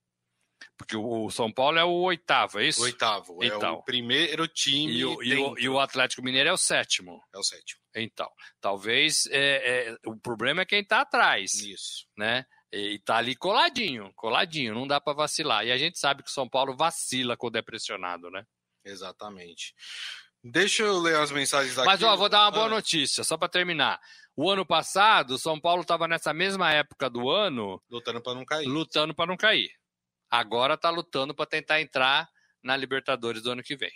[0.78, 2.82] Porque o São Paulo é o oitavo, é isso?
[2.82, 3.82] O oitavo, então, é o então.
[3.84, 4.94] primeiro time.
[4.94, 7.22] E o, e o, e o Atlético Mineiro é o sétimo.
[7.34, 7.82] É o sétimo.
[7.96, 8.30] Então,
[8.62, 11.54] talvez é, é, o problema é quem está atrás.
[11.56, 12.06] Isso.
[12.16, 12.46] Né?
[12.72, 15.66] E tá ali coladinho, coladinho, não dá para vacilar.
[15.66, 18.44] E a gente sabe que o São Paulo vacila com o depressionado, né?
[18.86, 19.74] Exatamente.
[20.44, 21.86] Deixa eu ler as mensagens aqui.
[21.86, 22.70] Mas ó, vou dar uma boa ah.
[22.70, 24.00] notícia, só para terminar.
[24.36, 27.82] O ano passado, o São Paulo estava nessa mesma época do ano.
[27.90, 28.68] Lutando para não cair.
[28.68, 29.72] Lutando para não cair.
[30.30, 32.30] Agora está lutando para tentar entrar
[32.62, 33.92] na Libertadores do ano que vem.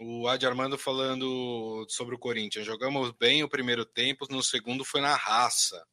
[0.00, 2.66] O Adi Armando falando sobre o Corinthians.
[2.66, 5.86] Jogamos bem o primeiro tempo, no segundo foi na raça.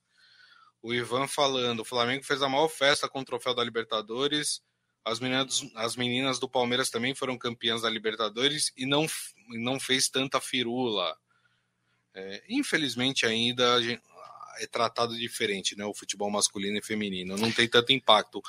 [0.82, 4.62] O Ivan falando: o Flamengo fez a maior festa com o troféu da Libertadores.
[5.04, 9.06] As meninas, as meninas do Palmeiras também foram campeãs da Libertadores e não,
[9.50, 11.18] não fez tanta firula.
[12.14, 13.80] É, infelizmente, ainda
[14.60, 15.86] é tratado diferente, né?
[15.86, 17.38] O futebol masculino e feminino.
[17.38, 18.42] Não tem tanto impacto.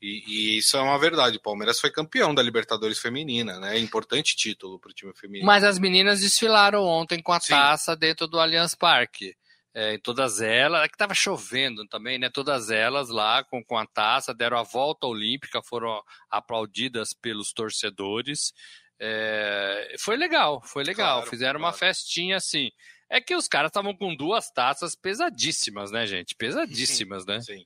[0.00, 1.38] E, e, isso é uma verdade.
[1.38, 3.76] O Palmeiras foi campeão da Libertadores Feminina, né?
[3.76, 5.46] É importante título para o time feminino.
[5.46, 7.48] Mas as meninas desfilaram ontem com a Sim.
[7.48, 9.36] taça dentro do Allianz Parque.
[9.74, 12.30] É, todas elas, é que estava chovendo também, né?
[12.30, 18.52] Todas elas lá com, com a taça, deram a volta olímpica, foram aplaudidas pelos torcedores.
[19.00, 21.18] É, foi legal, foi legal.
[21.18, 21.78] Claro, Fizeram uma claro.
[21.78, 22.70] festinha assim.
[23.10, 26.34] É que os caras estavam com duas taças pesadíssimas, né, gente?
[26.34, 27.40] Pesadíssimas, né?
[27.40, 27.64] Sim.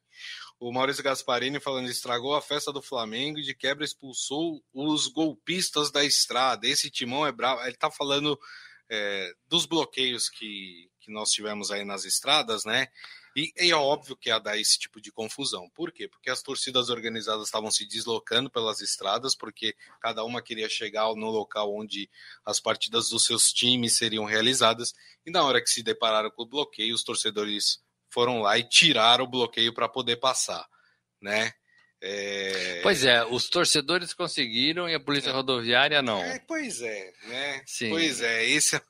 [0.60, 5.90] O Maurício Gasparini falando estragou a festa do Flamengo e de quebra expulsou os golpistas
[5.90, 6.68] da estrada.
[6.68, 7.60] Esse timão é bravo.
[7.62, 8.38] Ele tá falando
[8.88, 12.86] é, dos bloqueios que, que nós tivemos aí nas estradas, né?
[13.34, 15.68] E, e é óbvio que ia dar esse tipo de confusão.
[15.70, 16.06] Por quê?
[16.06, 21.30] Porque as torcidas organizadas estavam se deslocando pelas estradas, porque cada uma queria chegar no
[21.30, 22.10] local onde
[22.44, 24.92] as partidas dos seus times seriam realizadas.
[25.24, 29.24] E na hora que se depararam com o bloqueio, os torcedores foram lá e tiraram
[29.24, 30.66] o bloqueio para poder passar,
[31.20, 31.54] né?
[32.04, 32.80] É...
[32.82, 36.20] Pois é, os torcedores conseguiram e a polícia rodoviária não.
[36.20, 37.62] É, pois é, né?
[37.64, 37.90] Sim.
[37.90, 38.80] Pois é, esse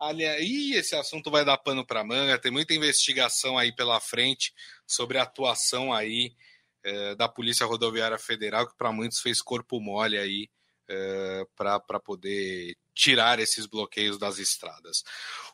[0.00, 0.40] aliás,
[0.74, 4.52] esse assunto vai dar pano para manga, tem muita investigação aí pela frente
[4.86, 6.34] sobre a atuação aí
[6.82, 10.48] é, da Polícia Rodoviária Federal, que para muitos fez corpo mole aí
[10.88, 15.02] é, para poder tirar esses bloqueios das estradas.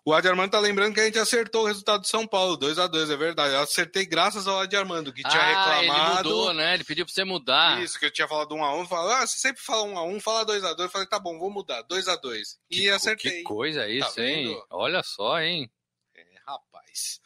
[0.05, 2.79] O Adi Armando tá lembrando que a gente acertou o resultado de São Paulo, 2
[2.79, 3.55] a 2 é verdade.
[3.55, 6.29] Eu acertei graças ao Adi Armando, que tinha ah, reclamado.
[6.29, 6.75] Ele mudou, né?
[6.75, 7.83] Ele pediu pra você mudar.
[7.83, 10.05] Isso, que eu tinha falado 1 a 1 falou, ah, você sempre fala 1 a
[10.05, 12.77] 1 fala 2 a 2 Eu falei, tá bom, vou mudar, 2 a 2 E
[12.77, 13.31] que, acertei.
[13.39, 14.61] Que coisa isso, Tá hein?
[14.71, 15.71] Olha só, hein?
[16.17, 17.21] É, rapaz.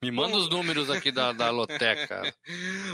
[0.00, 2.34] Me manda os números aqui da, da loteca.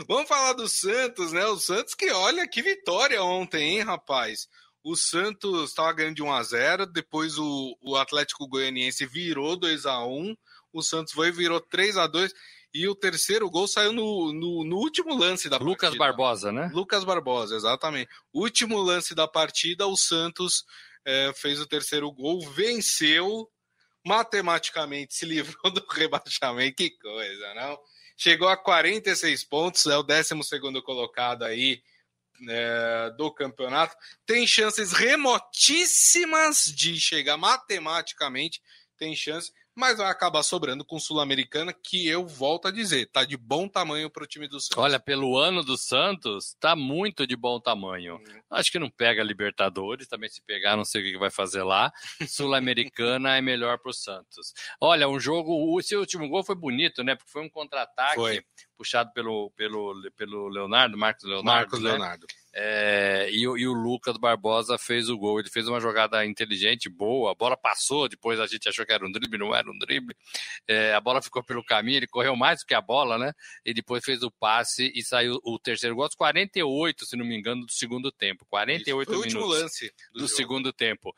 [0.07, 1.45] Vamos falar do Santos, né?
[1.45, 4.47] O Santos que olha que vitória ontem, hein, rapaz?
[4.83, 9.85] O Santos estava ganhando de 1 a 0 depois o, o Atlético Goianiense virou 2
[9.85, 10.35] a 1
[10.71, 12.33] o Santos foi e virou 3 a 2
[12.73, 16.05] e o terceiro gol saiu no, no, no último lance da Lucas partida.
[16.05, 16.69] Barbosa, né?
[16.71, 18.09] Lucas Barbosa, exatamente.
[18.31, 20.63] Último lance da partida, o Santos
[21.03, 23.49] eh, fez o terceiro gol, venceu,
[24.05, 26.75] matematicamente se livrou do rebaixamento.
[26.75, 27.77] Que coisa, não?
[28.15, 30.35] Chegou a 46 pontos, é o 12
[30.83, 31.81] colocado aí
[32.47, 33.95] eh, do campeonato.
[34.25, 38.61] Tem chances remotíssimas de chegar matematicamente,
[38.97, 43.37] tem chance, mas vai acabar sobrando com Sul-Americana, que eu volto a dizer, tá de
[43.37, 44.77] bom tamanho para o time do Santos.
[44.77, 48.21] Olha, pelo ano do Santos, tá muito de bom tamanho.
[48.49, 51.93] Acho que não pega Libertadores, também se pegar, não sei o que vai fazer lá.
[52.27, 54.53] Sul-Americana é melhor pro Santos.
[54.81, 57.15] Olha, um jogo, o seu último gol foi bonito, né?
[57.15, 58.43] Porque foi um contra-ataque
[58.77, 61.45] puxado pelo, pelo, pelo Leonardo, Marcos Leonardo.
[61.45, 61.91] Marcos né?
[61.91, 62.27] Leonardo.
[62.53, 65.39] É, e, o- e o Lucas Barbosa fez o gol.
[65.39, 67.31] Ele fez uma jogada inteligente, boa.
[67.31, 70.15] A bola passou, depois a gente achou que era um drible, não era um drible.
[70.67, 73.33] É, a bola ficou pelo caminho, ele correu mais do que a bola, né?
[73.65, 77.37] E depois fez o passe e saiu o terceiro gol aos 48, se não me
[77.37, 78.45] engano, do segundo tempo.
[78.49, 81.13] 48 Foi o último minutos lance do, do, segundo tempo.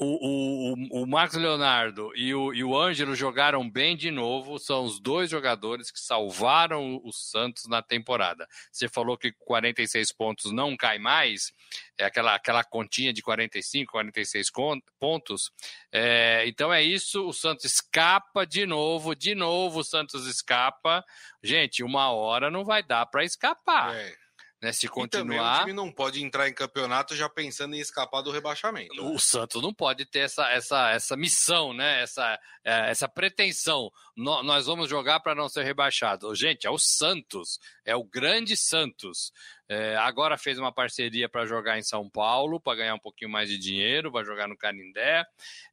[0.00, 4.56] O, o, o, Marcos Leonardo e o, e o Ângelo jogaram bem de novo.
[4.56, 8.46] São os dois jogadores que salvaram o Santos na temporada.
[8.70, 11.52] Você falou que 46 pontos não cai mais,
[11.98, 15.50] é aquela, aquela continha de 45, 46 con- pontos.
[15.90, 17.26] É, então é isso.
[17.26, 21.04] O Santos escapa de novo, de novo o Santos escapa.
[21.42, 23.96] Gente, uma hora não vai dar para escapar.
[23.96, 24.27] É.
[24.60, 24.72] Né?
[24.72, 25.60] Se também o continuar.
[25.60, 28.92] time não pode entrar em campeonato já pensando em escapar do rebaixamento.
[28.94, 29.02] né?
[29.08, 32.02] O Santos não pode ter essa, essa, essa missão, né?
[32.02, 33.90] essa, é, essa pretensão.
[34.16, 36.34] No- nós vamos jogar para não ser rebaixado.
[36.34, 39.30] Gente, é o Santos, é o grande Santos.
[39.68, 43.48] É, agora fez uma parceria para jogar em São Paulo, para ganhar um pouquinho mais
[43.50, 45.24] de dinheiro, vai jogar no Canindé.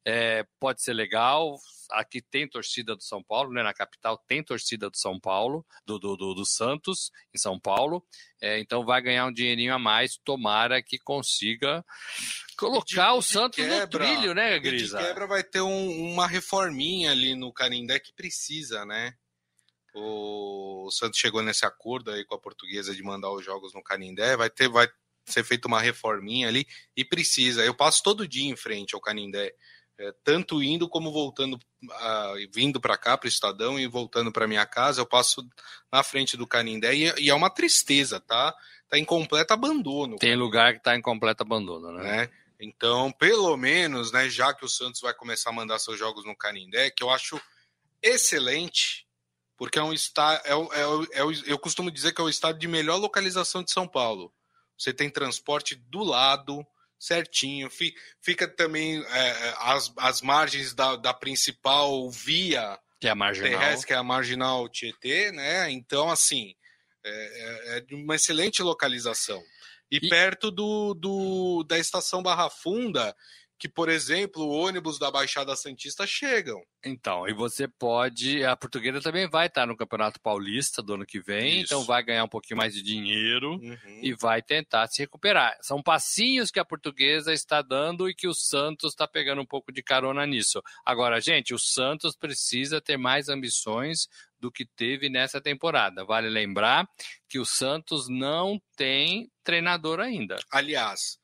[0.04, 1.58] É, pode ser legal.
[1.90, 3.62] Aqui tem torcida do São Paulo, né?
[3.62, 8.04] Na capital tem torcida do São Paulo, do, do, do, do Santos, em São Paulo.
[8.40, 10.16] É, então vai ganhar um dinheirinho a mais.
[10.18, 11.84] Tomara que consiga
[12.58, 14.98] colocar de o Santos no quebra, trilho, né, E de Grisa?
[14.98, 19.14] quebra vai ter um- uma reforminha ali no Canindé que precisa, né?
[19.98, 24.36] O, Santos chegou nesse acordo aí com a portuguesa de mandar os jogos no Canindé,
[24.36, 24.88] vai ter, vai
[25.24, 27.64] ser feita uma reforminha ali e precisa.
[27.64, 29.54] Eu passo todo dia em frente ao Canindé,
[29.98, 31.58] é, tanto indo como voltando,
[31.90, 35.46] ah, vindo para cá, para o Estadão e voltando para minha casa, eu passo
[35.90, 38.54] na frente do Canindé e, e é uma tristeza, tá?
[38.88, 40.16] Tá em completo abandono.
[40.16, 42.02] Tem lugar que está em completo abandono, né?
[42.02, 42.30] né?
[42.60, 46.36] Então, pelo menos, né, já que o Santos vai começar a mandar seus jogos no
[46.36, 47.40] Canindé, que eu acho
[48.02, 49.05] excelente,
[49.56, 52.68] porque é um estádio, é, é, é, eu costumo dizer que é o estádio de
[52.68, 54.32] melhor localização de São Paulo.
[54.78, 56.64] Você tem transporte do lado,
[56.98, 63.14] certinho, fi- fica também é, as, as margens da, da principal via Que é a
[63.14, 63.50] marginal.
[63.50, 65.70] terrestre, que é a marginal Tietê, né?
[65.70, 66.54] Então, assim,
[67.04, 69.42] é, é- é uma excelente localização.
[69.90, 73.14] E, E- perto do, do- da estação Barra Funda,
[73.58, 76.62] que, por exemplo, o ônibus da Baixada Santista chegam.
[76.84, 78.44] Então, e você pode.
[78.44, 81.64] A portuguesa também vai estar no Campeonato Paulista do ano que vem, Isso.
[81.64, 84.00] então vai ganhar um pouquinho mais de dinheiro uhum.
[84.02, 85.56] e vai tentar se recuperar.
[85.62, 89.72] São passinhos que a portuguesa está dando e que o Santos está pegando um pouco
[89.72, 90.62] de carona nisso.
[90.84, 96.04] Agora, gente, o Santos precisa ter mais ambições do que teve nessa temporada.
[96.04, 96.86] Vale lembrar
[97.28, 100.36] que o Santos não tem treinador ainda.
[100.52, 101.18] Aliás,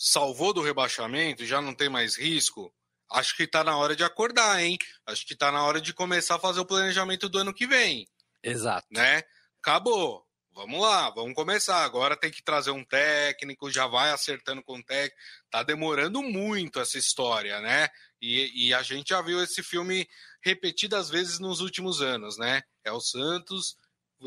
[0.00, 2.72] salvou do rebaixamento, já não tem mais risco.
[3.10, 4.78] Acho que está na hora de acordar, hein?
[5.04, 8.06] Acho que está na hora de começar a fazer o planejamento do ano que vem.
[8.40, 8.86] Exato.
[8.92, 9.24] Né?
[9.60, 10.24] Acabou.
[10.52, 11.84] Vamos lá, vamos começar.
[11.84, 15.16] Agora tem que trazer um técnico, já vai acertando com o técnico.
[15.50, 17.88] Tá demorando muito essa história, né?
[18.20, 20.08] E, e a gente já viu esse filme
[20.42, 22.62] repetidas vezes nos últimos anos, né?
[22.84, 23.76] É o Santos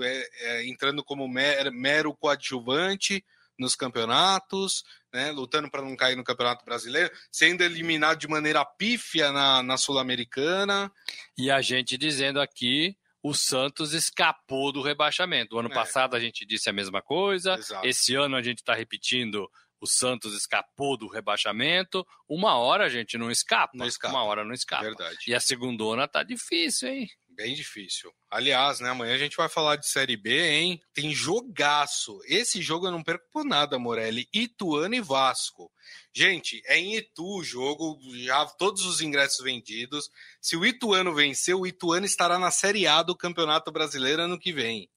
[0.01, 3.23] é, é, entrando como mero, mero coadjuvante
[3.57, 9.31] nos campeonatos, né, lutando para não cair no Campeonato Brasileiro, sendo eliminado de maneira pífia
[9.31, 10.91] na, na Sul-Americana.
[11.37, 15.55] E a gente dizendo aqui o Santos escapou do rebaixamento.
[15.55, 15.73] O ano é.
[15.73, 17.55] passado a gente disse a mesma coisa.
[17.55, 17.85] Exato.
[17.85, 22.05] Esse ano a gente está repetindo o Santos escapou do rebaixamento.
[22.29, 23.71] Uma hora a gente não escapa.
[23.75, 24.13] Não escapa.
[24.13, 24.83] Uma hora não escapa.
[24.83, 25.17] Verdade.
[25.27, 27.09] E a segundona tá difícil, hein?
[27.33, 28.13] Bem difícil.
[28.29, 30.81] Aliás, né, amanhã a gente vai falar de Série B, hein?
[30.93, 32.19] Tem jogaço.
[32.25, 34.27] Esse jogo eu não perco por nada, Morelli.
[34.33, 35.71] Ituano e Vasco.
[36.13, 40.09] Gente, é em Itu o jogo, já todos os ingressos vendidos.
[40.41, 44.51] Se o Ituano vencer, o Ituano estará na Série A do Campeonato Brasileiro ano que
[44.51, 44.89] vem.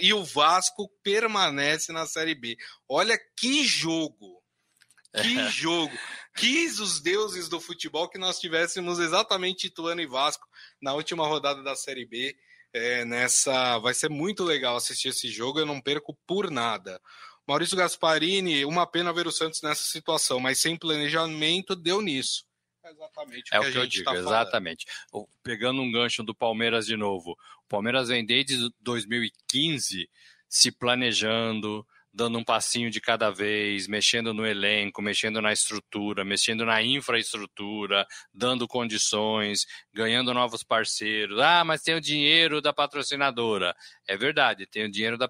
[0.00, 2.56] E o Vasco permanece na Série B.
[2.88, 4.43] Olha que jogo!
[5.22, 5.92] Que jogo!
[6.34, 10.46] Quis os deuses do futebol que nós tivéssemos exatamente Ituano e Vasco
[10.82, 12.36] na última rodada da Série B.
[12.72, 17.00] É, nessa vai ser muito legal assistir esse jogo, eu não perco por nada.
[17.46, 22.44] Maurício Gasparini, uma pena ver o Santos nessa situação, mas sem planejamento deu nisso.
[22.82, 24.86] É exatamente o é que, o que eu digo, tá exatamente.
[25.42, 27.32] Pegando um gancho do Palmeiras de novo.
[27.64, 30.10] O Palmeiras vem desde 2015
[30.48, 36.64] se planejando, dando um passinho de cada vez, mexendo no elenco, mexendo na estrutura, mexendo
[36.64, 41.40] na infraestrutura, dando condições, ganhando novos parceiros.
[41.40, 43.74] Ah, mas tem o dinheiro da patrocinadora.
[44.06, 45.28] É verdade, tem o dinheiro da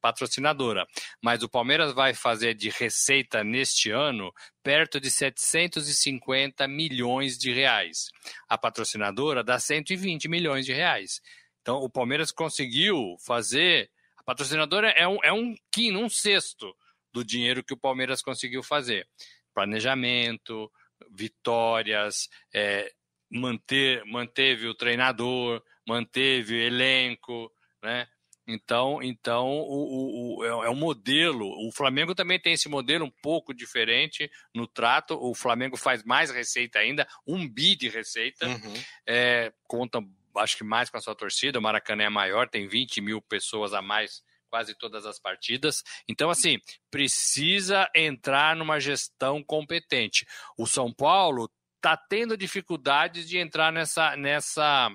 [0.00, 0.86] patrocinadora.
[1.22, 8.10] Mas o Palmeiras vai fazer de receita neste ano perto de 750 milhões de reais.
[8.48, 11.22] A patrocinadora dá 120 milhões de reais.
[11.62, 13.88] Então, o Palmeiras conseguiu fazer.
[14.24, 16.74] A patrocinadora é um, é um quinto, um sexto
[17.12, 19.06] do dinheiro que o Palmeiras conseguiu fazer.
[19.54, 20.70] Planejamento,
[21.10, 22.90] vitórias, é,
[23.30, 28.08] manter, manteve o treinador, manteve o elenco, né?
[28.46, 31.46] Então, então o, o, é, é um modelo.
[31.66, 35.14] O Flamengo também tem esse modelo um pouco diferente no trato.
[35.14, 38.46] O Flamengo faz mais receita ainda, um bi de receita.
[38.46, 38.74] Uhum.
[39.06, 40.02] É, conta,
[40.36, 41.58] acho que mais com a sua torcida.
[41.58, 45.82] O Maracanã é maior, tem 20 mil pessoas a mais quase todas as partidas.
[46.08, 46.58] Então, assim,
[46.90, 50.24] precisa entrar numa gestão competente.
[50.56, 54.90] O São Paulo está tendo dificuldades de entrar nessa, nessa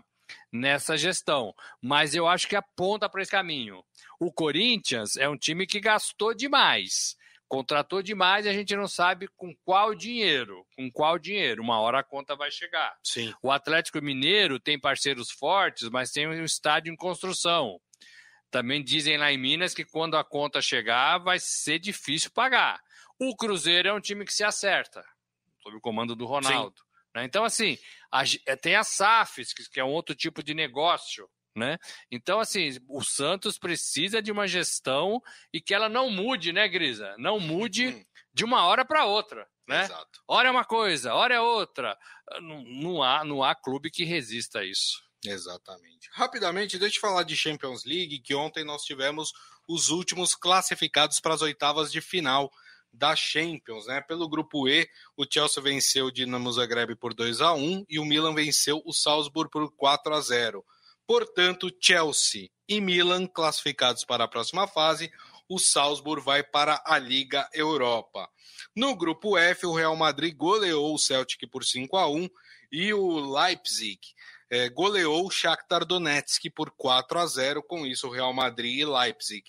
[0.52, 3.84] nessa gestão, mas eu acho que aponta para esse caminho.
[4.20, 7.16] O Corinthians é um time que gastou demais,
[7.50, 11.64] contratou demais e a gente não sabe com qual dinheiro, com qual dinheiro.
[11.64, 12.96] Uma hora a conta vai chegar.
[13.04, 13.34] Sim.
[13.42, 17.82] O Atlético Mineiro tem parceiros fortes, mas tem um estádio em construção.
[18.52, 22.80] Também dizem lá em Minas que quando a conta chegar vai ser difícil pagar.
[23.20, 25.04] O Cruzeiro é um time que se acerta,
[25.62, 26.78] sob o comando do Ronaldo.
[26.78, 26.86] Sim.
[27.16, 27.26] Né?
[27.26, 27.78] Então, assim,
[28.12, 28.24] a,
[28.58, 31.28] tem a SAFs, que é um outro tipo de negócio.
[31.56, 31.78] Né?
[32.12, 37.16] Então, assim, o Santos precisa de uma gestão e que ela não mude, né, Grisa?
[37.18, 38.06] Não mude uhum.
[38.34, 39.48] de uma hora para outra.
[39.68, 39.84] Né?
[39.84, 40.22] Exato.
[40.28, 41.98] Hora é uma coisa, hora é outra.
[42.42, 45.02] Não, não, há, não há clube que resista a isso.
[45.26, 46.10] Exatamente.
[46.14, 49.32] Rapidamente, deixa eu falar de Champions League, que ontem nós tivemos
[49.68, 52.50] os últimos classificados para as oitavas de final
[52.92, 54.02] da Champions, né?
[54.02, 58.06] Pelo grupo E, o Chelsea venceu o Dinamo Zagreb por 2 a 1 e o
[58.06, 60.66] Milan venceu o Salzburg por 4 a 0.
[61.10, 65.12] Portanto, Chelsea e Milan classificados para a próxima fase,
[65.50, 68.30] o Salzburg vai para a Liga Europa.
[68.76, 72.30] No grupo F, o Real Madrid goleou o Celtic por 5 a 1
[72.72, 74.00] e o Leipzig
[74.52, 77.64] é, goleou o Shakhtar Donetsk por 4 a 0.
[77.64, 79.44] Com isso, o Real Madrid e Leipzig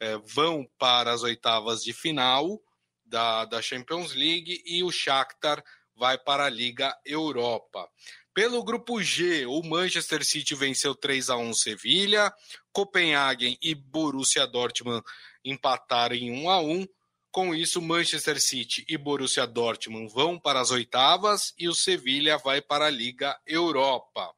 [0.00, 2.60] é, vão para as oitavas de final
[3.04, 5.62] da, da Champions League e o Shakhtar
[5.94, 7.88] vai para a Liga Europa.
[8.34, 12.34] Pelo grupo G, o Manchester City venceu 3 a 1 Sevilha,
[12.72, 15.04] Copenhagen e Borussia Dortmund
[15.44, 16.84] empataram em 1 a 1.
[17.30, 22.60] Com isso, Manchester City e Borussia Dortmund vão para as oitavas e o Sevilha vai
[22.60, 24.34] para a Liga Europa.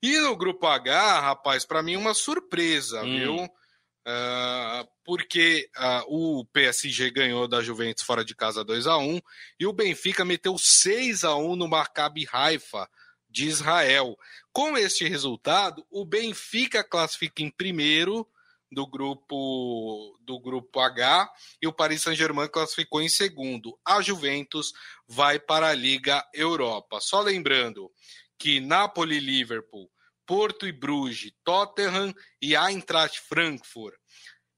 [0.00, 3.18] E no grupo H, rapaz, para mim uma surpresa, hum.
[3.18, 3.34] viu?
[4.08, 9.20] Uh, porque uh, o PSG ganhou da Juventus fora de casa 2 a 1
[9.58, 12.88] e o Benfica meteu 6 a 1 no Maccabi Haifa
[13.36, 14.18] de Israel.
[14.50, 18.26] Com este resultado, o Benfica classifica em primeiro
[18.72, 21.30] do grupo do grupo H
[21.60, 23.78] e o Paris Saint-Germain classificou em segundo.
[23.84, 24.72] A Juventus
[25.06, 26.98] vai para a Liga Europa.
[27.00, 27.92] Só lembrando
[28.38, 29.90] que Napoli, Liverpool,
[30.24, 33.94] Porto e Bruges, Tottenham e Eintracht Frankfurt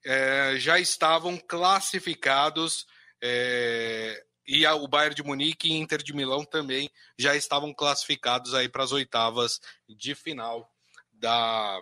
[0.07, 2.87] é, já estavam classificados
[3.21, 8.55] é, e a, o Bayern de Munique e Inter de Milão também já estavam classificados
[8.55, 10.73] aí para as oitavas de final
[11.13, 11.79] da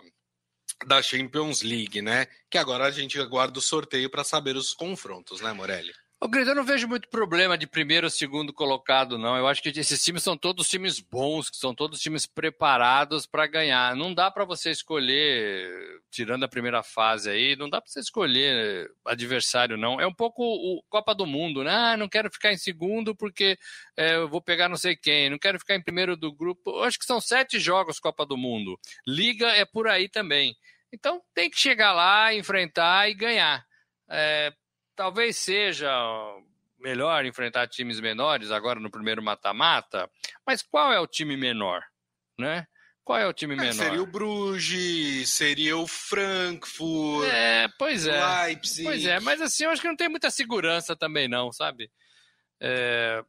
[0.85, 2.27] da Champions League, né?
[2.51, 5.91] Que agora a gente aguarda o sorteio para saber os confrontos, né, Morelli?
[6.19, 9.37] O eu não vejo muito problema de primeiro ou segundo colocado, não.
[9.37, 13.45] Eu acho que esses times são todos times bons, que são todos times preparados para
[13.45, 13.95] ganhar.
[13.95, 18.91] Não dá para você escolher, tirando a primeira fase aí, não dá para você escolher
[19.05, 20.01] adversário, não.
[20.01, 21.71] É um pouco o Copa do Mundo, né?
[21.71, 23.55] Ah, não quero ficar em segundo porque
[23.95, 26.71] é, eu vou pegar não sei quem, não quero ficar em primeiro do grupo.
[26.71, 28.79] Eu acho que são sete jogos Copa do Mundo.
[29.05, 30.55] Liga é por aí também.
[30.91, 33.63] Então tem que chegar lá, enfrentar e ganhar.
[34.09, 34.51] É,
[34.97, 35.89] talvez seja
[36.79, 40.09] melhor enfrentar times menores agora no primeiro mata-mata,
[40.45, 41.81] mas qual é o time menor,
[42.37, 42.67] né?
[43.03, 43.73] Qual é o time é, menor?
[43.73, 47.29] Seria o Bruges, seria o Frankfurt.
[47.31, 48.43] É, pois é.
[48.43, 48.83] Leipzig.
[48.83, 51.89] Pois é, mas assim, eu acho que não tem muita segurança também não, sabe?
[52.59, 53.23] É,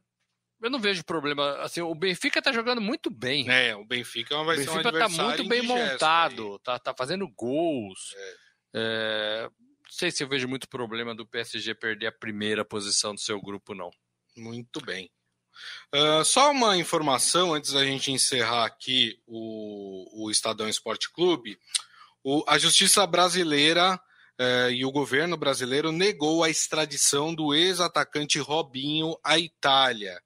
[0.61, 1.61] eu não vejo problema.
[1.61, 3.49] Assim, o Benfica tá jogando muito bem.
[3.49, 8.13] É, o Benfica vai o Benfica um tá muito bem montado, tá, tá fazendo gols.
[8.17, 8.49] É.
[8.75, 9.49] É,
[9.89, 13.73] sei se eu vejo muito problema do PSG perder a primeira posição do seu grupo,
[13.73, 13.89] não.
[14.37, 15.09] Muito bem.
[15.93, 21.59] Uh, só uma informação antes da gente encerrar aqui o, o Estadão Esporte Clube.
[22.23, 29.17] O, a Justiça Brasileira uh, e o governo brasileiro negou a extradição do ex-atacante Robinho
[29.23, 30.21] à Itália,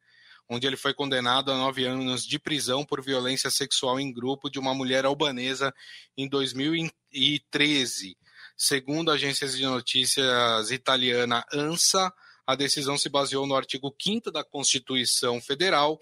[0.47, 4.59] onde ele foi condenado a nove anos de prisão por violência sexual em grupo de
[4.59, 5.73] uma mulher albanesa
[6.17, 8.17] em 2013.
[8.55, 12.13] Segundo a agência de notícias italiana ANSA,
[12.45, 15.99] a decisão se baseou no artigo 5 da Constituição Federal.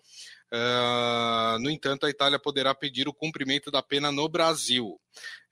[0.53, 4.99] Uh, no entanto, a Itália poderá pedir o cumprimento da pena no Brasil.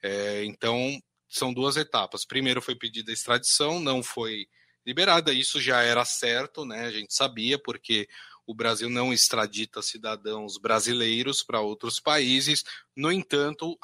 [0.03, 2.25] É, então, são duas etapas.
[2.25, 4.47] Primeiro foi pedida a extradição, não foi
[4.85, 5.31] liberada.
[5.31, 6.85] Isso já era certo, né?
[6.85, 8.07] A gente sabia, porque
[8.49, 12.63] o Brasil não extradita cidadãos brasileiros para outros países.
[12.97, 13.77] No entanto,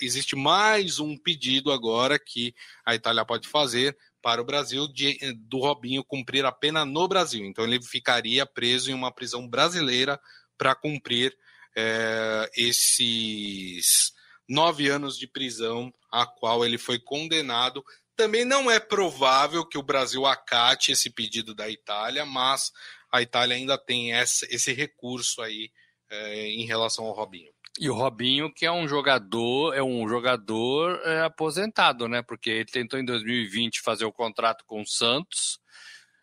[0.00, 2.54] existe mais um pedido agora que
[2.86, 7.44] a Itália pode fazer para o Brasil de, do Robinho cumprir a pena no Brasil.
[7.44, 10.20] Então ele ficaria preso em uma prisão brasileira
[10.56, 11.36] para cumprir
[11.76, 14.12] é, esses
[14.48, 17.84] nove anos de prisão a qual ele foi condenado.
[18.14, 22.70] Também não é provável que o Brasil acate esse pedido da Itália, mas
[23.10, 25.70] a Itália ainda tem esse recurso aí
[26.10, 27.52] é, em relação ao Robinho.
[27.78, 32.20] E o Robinho, que é um jogador, é um jogador é, aposentado, né?
[32.20, 35.60] Porque ele tentou em 2020 fazer o contrato com o Santos.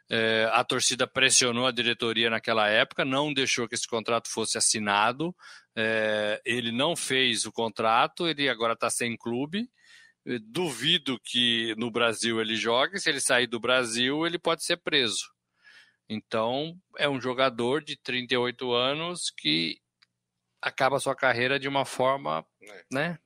[0.09, 5.35] É, a torcida pressionou a diretoria naquela época, não deixou que esse contrato fosse assinado.
[5.75, 9.69] É, ele não fez o contrato, ele agora está sem clube.
[10.43, 12.99] Duvido que no Brasil ele jogue.
[12.99, 15.36] Se ele sair do Brasil, ele pode ser preso.
[16.09, 19.81] Então, é um jogador de 38 anos que
[20.61, 22.85] acaba sua carreira de uma forma, é.
[22.91, 23.19] né?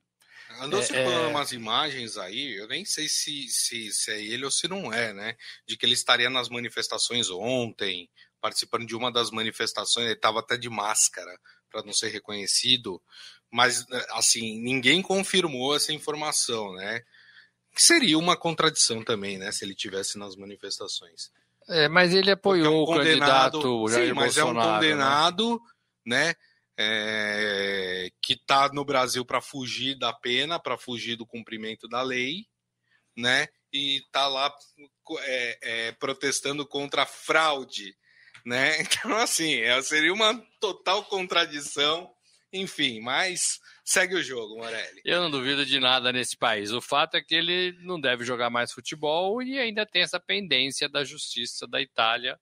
[0.60, 1.28] Andou é, circulando é...
[1.28, 5.12] umas imagens aí, eu nem sei se, se, se é ele ou se não é,
[5.12, 5.36] né?
[5.66, 8.10] De que ele estaria nas manifestações ontem,
[8.40, 11.38] participando de uma das manifestações, ele estava até de máscara
[11.70, 13.00] para não ser reconhecido,
[13.50, 17.00] mas assim, ninguém confirmou essa informação, né?
[17.74, 21.30] Que seria uma contradição também, né, se ele tivesse nas manifestações.
[21.68, 25.60] É, mas ele apoiou é um o candidato Jair sim, mas Bolsonaro, é um condenado,
[26.04, 26.26] né?
[26.26, 26.34] né
[26.76, 32.46] é, que está no Brasil para fugir da pena, para fugir do cumprimento da lei,
[33.16, 33.48] né?
[33.72, 34.52] E está lá
[35.20, 37.94] é, é, protestando contra a fraude,
[38.44, 38.78] né?
[38.82, 42.10] Então, assim, é, seria uma total contradição,
[42.52, 45.00] enfim, mas segue o jogo, Morelli.
[45.04, 46.70] Eu não duvido de nada nesse país.
[46.70, 50.88] O fato é que ele não deve jogar mais futebol e ainda tem essa pendência
[50.88, 52.38] da justiça da Itália,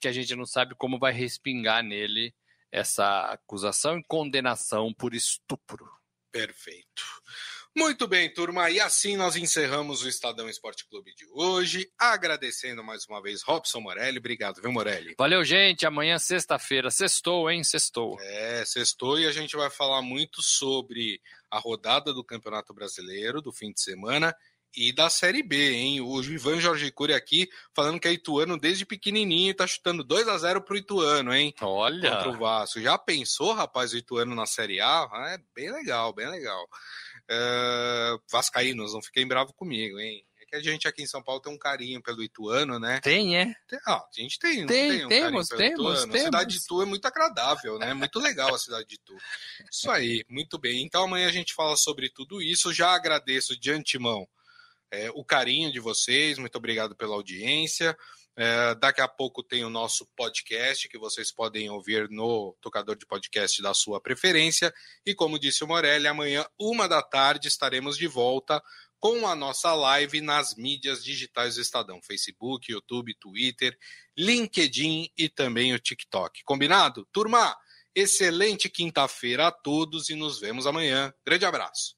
[0.00, 2.32] que a gente não sabe como vai respingar nele
[2.70, 5.88] essa acusação e condenação por estupro.
[6.30, 7.02] Perfeito.
[7.78, 8.68] Muito bem, turma.
[8.70, 11.88] E assim nós encerramos o Estadão Esporte Clube de hoje.
[11.96, 14.18] Agradecendo mais uma vez Robson Morelli.
[14.18, 15.14] Obrigado, viu, Morelli?
[15.16, 15.86] Valeu, gente.
[15.86, 16.90] Amanhã, sexta-feira.
[16.90, 17.62] Sextou, hein?
[17.62, 18.20] Sextou.
[18.20, 23.52] É, sextou e a gente vai falar muito sobre a rodada do Campeonato Brasileiro do
[23.52, 24.34] fim de semana
[24.76, 26.00] e da Série B, hein?
[26.00, 30.36] O Ivan Jorge Cury aqui falando que é Ituano desde pequenininho tá chutando 2 a
[30.36, 31.54] 0 pro Ituano, hein?
[31.60, 32.10] Olha!
[32.10, 32.80] Contra o Vasco.
[32.80, 35.08] Já pensou, rapaz, o Ituano na Série A?
[35.28, 36.68] É bem legal, bem legal.
[37.30, 40.24] Uh, Vascaínos, não fiquem bravos comigo, hein?
[40.40, 43.00] É que a gente aqui em São Paulo tem um carinho pelo Ituano, né?
[43.02, 43.54] Tem, é?
[43.68, 46.12] Tem, ah, a gente tem, tem, tem um temos, temos, Ituano.
[46.12, 46.14] temos.
[46.14, 47.92] A cidade de Itu é muito agradável, né?
[47.92, 49.16] Muito legal a cidade de Itu.
[49.70, 50.82] Isso aí, muito bem.
[50.82, 52.72] Então amanhã a gente fala sobre tudo isso.
[52.72, 54.26] Já agradeço de antemão
[54.90, 57.96] é, o carinho de vocês, muito obrigado pela audiência.
[58.40, 63.04] É, daqui a pouco tem o nosso podcast que vocês podem ouvir no tocador de
[63.04, 64.72] podcast da sua preferência.
[65.04, 68.62] E como disse o Morelli, amanhã, uma da tarde, estaremos de volta
[69.00, 73.76] com a nossa live nas mídias digitais do Estadão: Facebook, YouTube, Twitter,
[74.16, 76.44] LinkedIn e também o TikTok.
[76.44, 77.08] Combinado?
[77.10, 77.56] Turma,
[77.92, 81.12] excelente quinta-feira a todos e nos vemos amanhã.
[81.26, 81.97] Grande abraço.